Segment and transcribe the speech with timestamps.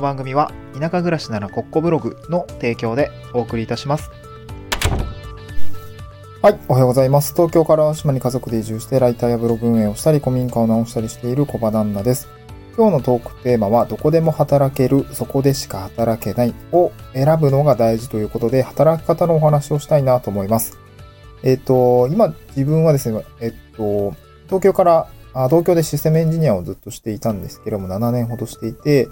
[0.00, 4.10] の番組は田舎暮らしならコッコブログの提供でお送りいたします。
[6.42, 7.34] はい、おはようございます。
[7.34, 12.28] 東京から島に家族で移住してライターやブログ運営をしたり古民家を直したりしている小場旦那です。
[12.78, 20.78] 今日のトークテーマはどこでも働ける、そこでしか働けないを選ぶのが大事ということで働き方のお話をしたいなと思います。
[21.42, 24.14] えっ、と、今自分はですね、えっ、と、
[24.46, 29.08] 東京からあ東京でシステムエンジニアをずっとしていたんですけども、7年ほどしていて、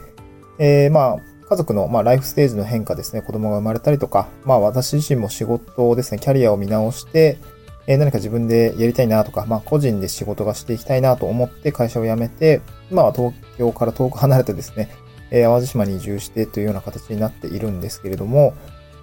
[0.58, 7.38] えー、まあ、家族の、まあ、ライフステージの変化ですね、子供が生まれたりとか、まあ、私自身も仕事をですね、キャリアを見直して、
[7.86, 14.90] えー、何か自分でやりたいなとか、まあ、個人で仕事がしていきたいなと思って会社を辞めて、今は東京から遠く離れてですね、
[15.30, 18.54] えー、淡路島に移住してというような形になっているんですけれども、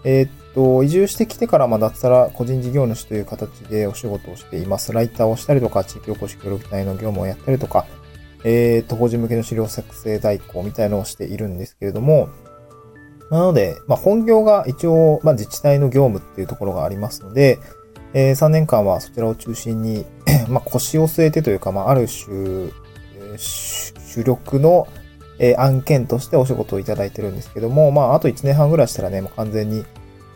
[0.03, 4.94] えー、っと、移住してきてから、まあ、脱サラ個人事業主という形でお仕事をしています。
[4.94, 7.88] ライターをしたりとか、地域おこし協力隊の業務をやったりとか、
[8.48, 12.30] えー、っと、法人向けの資料作成代行みたいのをしているんですけれども、
[13.31, 17.59] なので、まあ、本業が一応、まあ、自治体の業務っていうところがありますので、
[18.14, 20.05] えー、3年間はそちらを中心に
[20.47, 22.70] まあ、腰を据えてというか、まあ、ある種、
[23.38, 24.88] 主力の、
[25.39, 29.83] えー、案件としてお仕事をいただいてるんですけども、まあ、あと1年半ぐらいしたらね、もう完全に、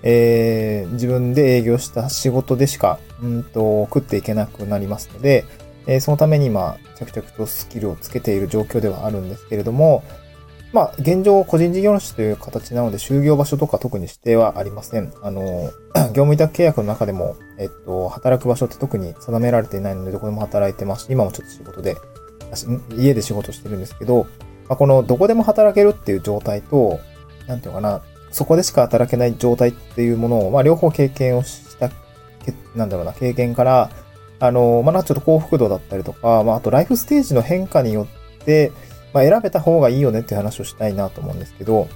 [0.01, 5.45] えー、自分で営業した仕事でしか、うんと、食っていけなくなりますので、
[5.87, 10.03] えー、そのために今、着々とスキルをつけている状況ではあるんですけれども、
[10.71, 15.11] まあ、現状、個人事業主という形なので、就業場所とか特に指定はありません。
[15.23, 15.71] あの、
[16.13, 21.95] 業務委託契約の中でも、えっと、働く場所って特に定められていないので、どこでも働いてますし、今もちょっと仕事で、
[22.95, 24.27] 家で仕事してるんですけど、
[24.67, 26.99] まあ、このどこでも働けるっていう状態と、
[27.47, 31.89] なんていうのかな、そこでしか働けない状態っていうものを、まあ、両方経験をした、
[32.75, 33.89] なんだろうな、経験から、
[34.39, 38.07] あの、まあ、ちょっと幸福度だったりとか、まあ、あとライフステージの変化によ
[38.39, 38.71] って、
[39.13, 41.87] まあ、選べた方がいいよねっていう話をしたいなと思うんですけど、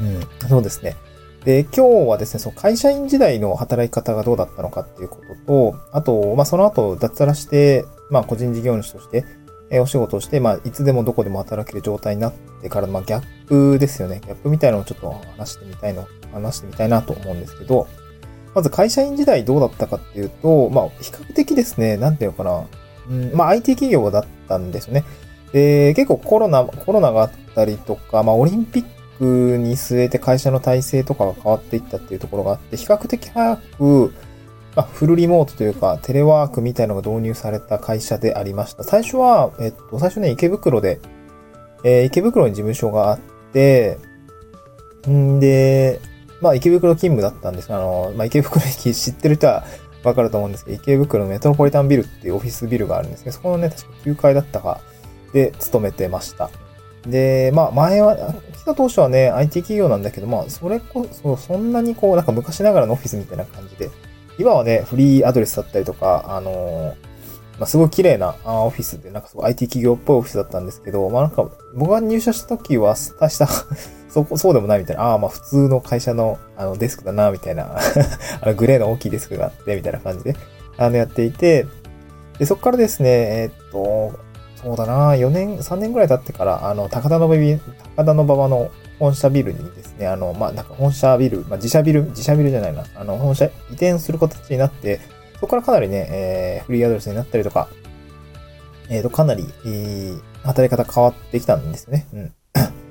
[0.00, 0.96] うん、そうですね。
[1.44, 9.24] で、今日はですね、その会社員時代の働き方がどうだったのかっていうことと、あと、まあ、その後脱サラして、まあ、個人事業主として、
[9.70, 14.20] えお仕事をして、まあ、いつでもどこでも働ける状態になってから、まあ、ギャップですよね。
[14.22, 17.86] ギャップみたいなのをちょっと話してみたいの、話してみたいなと思うんですけど、
[18.54, 22.66] まず会社員時代どうだったかっていうと、まあ、比較的ですね、なんていうのかな、
[23.08, 25.04] うん、まあ、IT 企業だったんですよね。
[25.52, 28.84] で、結構コロナ、コロナがあったりとか、まあ、オリンピッ
[29.18, 34.12] クに据えて会社の体制とかが変わっていったっていうところがあって、比較的早く、
[34.74, 38.84] まあ、フルリモートというか、テレワークみたいのが導入された会社でありました。
[38.84, 41.00] 最初は、えっと、最初ね、池袋で、
[41.84, 43.18] えー、池袋に事務所があっ
[43.52, 43.98] て、
[45.08, 46.00] んで、
[46.40, 49.64] まあ、池袋勤務だったんですあの、まあ、池袋駅知ってる人は
[50.02, 54.80] わかると思うんですけど、池袋のメトロポリタンビルっていうオフィスビルがあるんですけど、そこのね、確か9階だったか、
[55.32, 56.50] で勤めてました。
[57.06, 58.16] で、まあ前は、
[58.56, 63.90] 来た当初はね、IT 企業なんだけど、まあそれこそ、そんなにこう、なんか昔ながらのオフィスみたいな感じで、
[64.38, 67.09] 今はね、フリーアドレスだったりとか、あのー、
[67.60, 73.46] まあ、すごい綺麗なオフィスで、なんかすごい IT 企業っぽいオフィスだったんですけど、まあなんか、僕が入社した時は、大した
[74.08, 77.76] そこ、そうでもないみたいな、ああ、まあ普通の会社のあのデスクだな、みたいな
[78.40, 80.36] あのグレーの大きいデスクがあって、みたいな感じで、
[80.78, 81.66] あの、やっていて、
[82.38, 84.18] で、そこからですね、えー、っと、
[84.62, 87.36] そうだな、4年、3年ぐらい経ってから、あの、高田の馬
[87.96, 95.00] 高田の馬場の本社ビルにですね、あの、まあ、なんか本社ビル、まあ、自社ビル、自社ビルじゃないな、あの、本社移転する形になって、
[95.40, 97.68] そこからかなりね、えー、フリーアドレスになったりとか、
[98.90, 102.06] えっ、ー、と、かなり、えー、働き方変わってきたんですよね。
[102.12, 102.32] うん。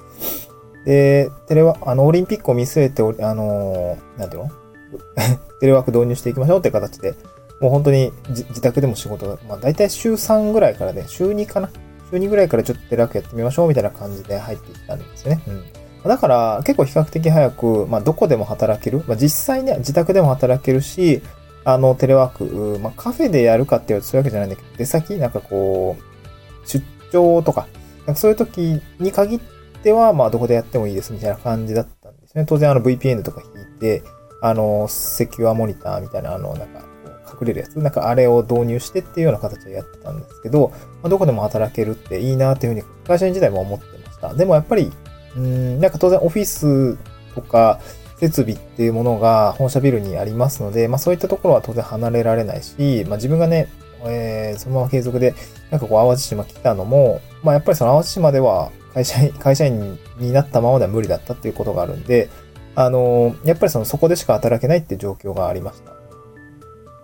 [0.86, 4.50] で、テレワ、あの、オリンピックを見据えて、あのー、なんていうの？
[5.62, 7.14] テレワーク導入していきましょうって形で、
[7.62, 11.70] もう本当に自宅でも仕事が、まあ大体週3ぐらいからね、週2かな？
[12.10, 15.42] 週2ぐらいからちょっとテレワークやってみましょうみたいな感じで入っていったんですよね。
[15.48, 15.64] うん。
[16.10, 19.04] だから結構比較的早く、まあどこでも働ける。
[19.06, 21.22] まあ実際ね、自宅でも働けるし、
[21.66, 27.68] あの、テレワーク、まあカフェでやるかっていうとそういうわけじゃないんだけど、出先、なんかこう、出張とか、
[28.06, 29.40] なんかそういう時に限っ
[29.84, 32.46] ては、まあどこでやってもいいですみたいな感じだったんですね。
[32.46, 34.04] 当然あの VPN とか引いて、
[34.42, 36.90] あの、セキュアモニターみたいな、あの、なんか、
[37.30, 40.70] 隠れるやつ、なんかあれを導入してっていうような形でやってたんですけど、
[41.02, 44.34] まあ、どこでも働けるっていいなっていうふうに会社員時代も思ってました。
[44.34, 44.92] でもやっぱり、
[45.36, 46.98] うん、なんか当然オフィス
[47.36, 47.80] とか
[48.20, 53.68] 設備っていうものが本社ビルにありますので、まあそういったところは当然離れられないし、まあ自分がね、
[54.06, 55.36] えー、そのまま継続で、
[55.72, 62.30] なんかこう淡路島来たのも、まあやっぱりその淡路島では会社員、 会社員になったままでは無理だったっていうことがあるんで、
[62.76, 65.94] あのー、やっぱりそのそこでしか働けないっていう状況がありました。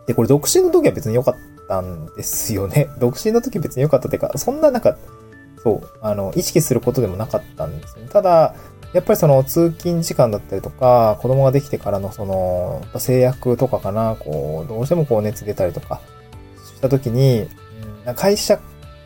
[0.08, 1.36] で、これ独身の時は別に良かっ
[1.68, 2.90] たんですよね。
[3.00, 4.98] 独身の時別に良かったっていうか、そんななんか、
[5.64, 8.10] そう、あの、意識することでもなかったんですよね。
[8.12, 8.54] ただ、
[8.94, 16.02] やっぱりその通勤時間だったりとか、子供ができてからのその制約とかかな、こう、どうしてもこう熱出たりとか
[16.64, 17.48] した時に、
[18.16, 18.60] 会社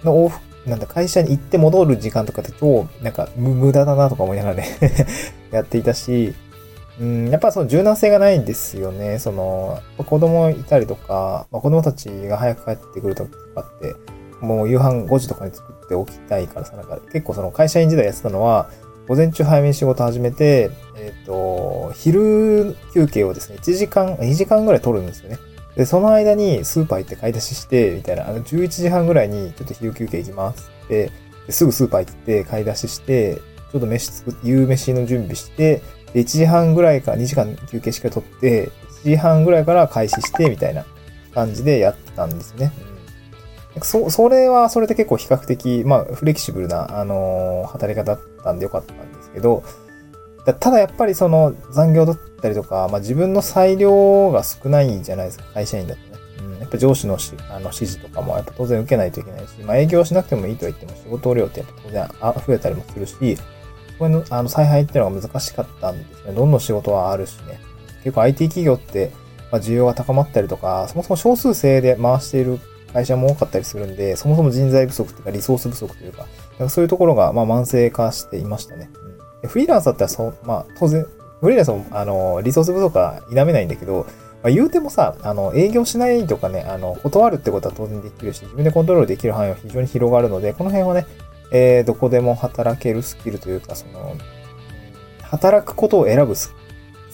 [0.04, 4.68] の往復、なんだ、会社に行って戻る時間とかって超、なんか無駄だなとか思いながらね
[5.52, 6.36] やっていたし、
[7.00, 9.20] うん、やっぱその柔軟性がないんですよね。
[9.20, 13.30] その、子供いたりとか、まあ、子供たちが早く帰ってくるとか
[13.62, 13.96] って、
[14.42, 18.70] もう夕飯5時とかに作っておきたいからさ、なんか結構その会社員時代やってたのは、
[19.10, 25.40] 午前中早めに仕事始めて、えっ、ー、と、昼休憩をですね、1時間、2時間ぐらい取るんですよね。
[25.76, 31.12] で、その間にスーパー行って買い出しして、みたいな、あの、11時半ぐらいにちょっと昼休憩行きますって、
[31.50, 33.38] すぐスーパー行って買い出しして、
[33.72, 35.82] ちょっと飯作って、夕飯の準備して、
[36.14, 38.70] で、1時半ぐらいから2時間休憩しか取って、
[39.06, 40.86] 1時半ぐらいから開始して、みたいな
[41.34, 42.72] 感じでやってたんですね。
[43.82, 49.64] そ、それはそれで結構比較的、まあ、フレキシブルな、あのー、働き方だったんでよかったんですけど、
[50.46, 56.08] だただやっぱりその残業だったりとか、まあ自分の裁量が少ないじゃないですか、会社員だとね。
[56.42, 63.38] うん、やっぱ上司のしあの指示とかもやっぱ当然受けないといけないし、まあ営業しなくてもいいとは言っても仕事量ってやっぱ当然あ増えたりもするし、
[64.00, 66.34] これのあの采配っていうのが難しかったんですね。
[66.34, 67.60] どんどん仕事はあるしね。
[68.04, 69.12] 結構 IT 企業って、
[69.52, 72.60] まあ、需要が高まったりとか、そもそも少数制で回している
[72.94, 76.28] 会社も多かったりするんで、そもそも人材不足というかリソース不足というか、
[76.58, 78.90] かそういうところがまあ慢性化していましたね。
[79.44, 81.06] うん、フリーランスだったらそう、まあ当然、
[81.42, 84.06] フリーランスもあのリソース不足は否めないんだけど、
[84.42, 91.06] まあ、言うてもさ、あの、営業しないとかね、あの、断るってことは当然できるし、自分でコントロールできる範囲は非常に広がるので、この辺はね、
[91.52, 94.16] えー、どこでも働けるスキルというか、その、
[95.24, 96.54] 働くことを選ぶス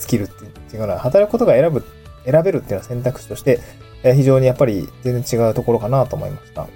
[0.08, 1.84] キルっていうのは、働くことが選ぶ、
[2.26, 3.60] 選べるっていうのは選択肢として、
[4.04, 6.68] え非常にやっぱり全然違うところかなと思いました。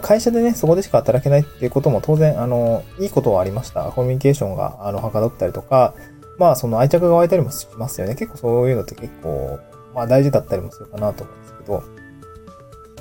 [0.00, 3.84] 会社でね、そこでしか働けないっていうことも当然、あの、いいことはありました。
[3.84, 5.94] コミュニケーションが、あの、はかどったりとか、
[6.38, 8.14] まあ、その愛着が湧いたりもしますよね。
[8.14, 9.58] 結構そういうのって結構、
[9.94, 11.82] まあ大事だったりもするかなと思うんですけど。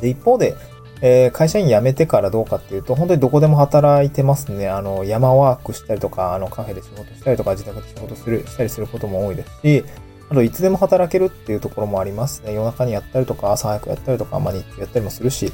[0.01, 0.55] で、一方で、
[1.01, 4.69] えー、会社員辞めてからどうかっていうと、本当にどこでも働いてますね。
[4.69, 9.85] あの、山ワークしたりとか、あの、カフェで仕事したりとか、自宅で仕事する、したりすることも多いですし、
[10.29, 12.53] あと、いつでも働けるっていうところもありますね。
[12.53, 15.51] 夜中にやったりとか、朝早くやったりとか、まあ、日中やったりもするし。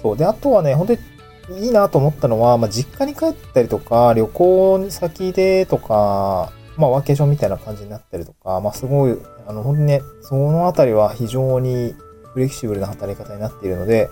[0.00, 0.16] そう。
[0.16, 1.00] で、あとはね、本当に
[1.66, 11.94] いいなと思ったのは、まあ、実家に帰ったりとか、旅行先でとか、まあ、ワーケーションみたいな感じになったりとか、まあ、すごい、あの、本当にね、そのあたりは非常に
[12.32, 14.08] フレキシブルな働き方になっているので、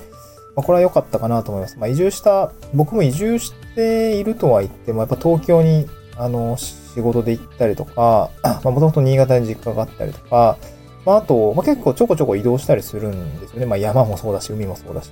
[0.57, 1.79] まあ、これは良かったかなと思います。
[1.79, 5.87] まあ、移住した、僕も移住しているとは言っても、やっぱ東京に、
[6.21, 10.59] あの、仕事で行ったりとか、 まあ、もともと新潟に実家があったりとか、
[11.07, 13.67] まあ、あと、まあ、結構ちょこちょこ移動したりするんですよね。
[13.67, 15.11] まあ、山もそうだし、海もそうだし。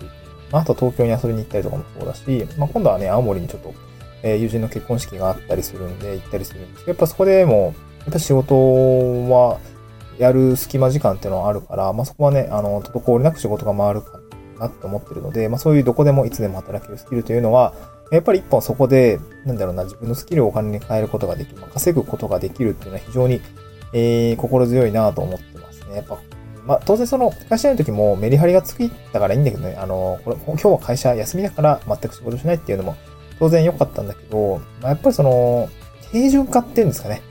[0.52, 3.74] まあ、あと東京に遊びに行ったりとかもそうだし、まあ、今度はね、青森にちょっと、
[4.22, 8.54] えー、友人の結婚式があったりするんで、行ったりするんですけど、やっぱそこでも、やっぱ仕事
[9.30, 9.58] は、
[10.18, 14.20] やる隙間時間っていうのはあるから、まあ、そこはね、あの、滞りなく仕事が回るか
[14.58, 17.72] なって思ってるので、まあ、そういうどこでもいつでも働けるスキルというのは、
[18.10, 23.40] やっぱり一本そこで、なんだろうな、自分のスキルをお金に変えることができる、稼ぐことができるっていうのは非常に、
[23.92, 25.96] えー、心強いなと思ってますね。
[25.96, 26.18] やっぱ、
[26.66, 32.96] まあ、当然その、会社の時もメリハリがつきたからいいんだけどね、あの、これ、今日は会社休みだから全く仕事しないっていうのも
[33.38, 35.68] 当然良かったんだけど、まあ、やっぱりその、
[36.12, 37.22] 平準化っていうんですかね。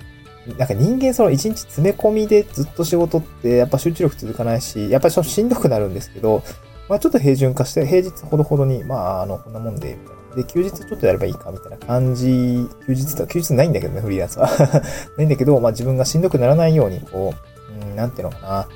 [0.57, 6.41] なんか人間その一日詰め込みでずっと仕事ってやっぱ集中力続かないし、やっぱりしんどくなるんですけど、
[6.87, 10.16] まあちょっと平準化して、平日ほどほどに、まああの、こんなもんで、みたいな。
[10.35, 12.67] で、休日ちょっとやればいいか、みたいな感じ。
[12.87, 14.49] 休日と、休日ないんだけどね、フリーランスは。
[15.17, 17.33] ないんだけど、まあ自分がしんどくならないように、こ
[17.81, 18.67] う、うん、なんていうのか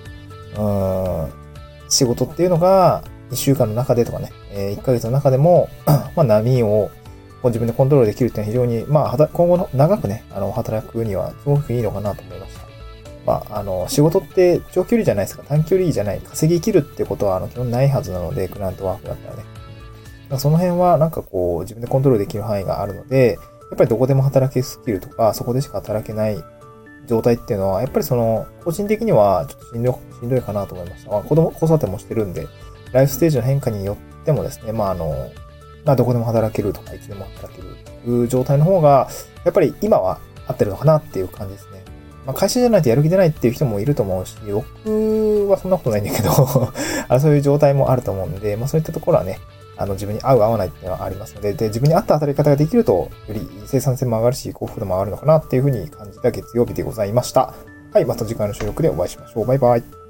[0.58, 0.63] な。
[0.63, 1.31] うん、
[1.89, 5.70] 仕事っていうのが、1週間の中でとかね、えー、1ヶ月の中でも、
[6.15, 6.89] まあ波を、
[7.41, 12.62] こう自分でコントロールできるっていうのは非常に、まあ、今後の長くね、あの、働くにはすごくいいのかなと思いました。
[13.25, 15.43] まあ、あの、仕事って長距離じゃないですか。
[15.48, 16.20] 短距離じゃない。
[16.20, 19.43] 稼ぎ生きるってことは、あの、基本ないはずなので、クラントワークだったらね。
[20.39, 23.38] その辺は、なんかこう、自分でコントロールできる範囲があるので、
[23.71, 26.43] やっぱりどこでも働けるスキルとか、そこでしか働けない
[27.07, 31.11] 状態っていうのは、やっぱりその、個人的にはちょっとしんどいしんどいかなと思いました。
[31.11, 32.47] まあ、子供、子育てもしてるんで、
[32.91, 35.31] ライフステージの変化によってもですね、まあ、あの、
[35.85, 39.07] まあ、どこでも働けるとか、いつでも働けるという状態の方が、
[39.45, 41.83] やっぱり今は合ってるのかなっていう感じですね。
[42.25, 46.29] まあ、会社じゃないとやる気出ないっていう人もいると思うし、僕はそんなことないんだけど
[47.09, 49.39] あそういう状態もあると思うんで、まあ、そういったところはね、
[49.81, 52.93] あの自分に合う合わないっていうのはありますので、で、自分に合った働き方ができると、
[53.27, 57.53] より生産性も上がるし、幸福度も上がるのかなっていうふうに感じた月曜日でございました。
[57.93, 59.45] はい、また次回の収録でお会いしましょう。
[59.45, 60.00] バイバイ。